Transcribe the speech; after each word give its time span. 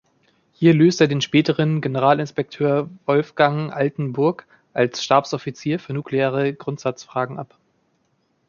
Hier 0.53 0.73
löste 0.73 1.03
er 1.03 1.07
den 1.09 1.21
späteren 1.21 1.79
Generalinspekteur 1.79 2.89
Wolfgang 3.05 3.71
Altenburg 3.71 4.47
als 4.73 5.03
Stabsoffizier 5.03 5.79
für 5.79 5.93
nukleare 5.93 6.55
Grundsatzfragen 6.55 7.37
ab. 7.37 7.55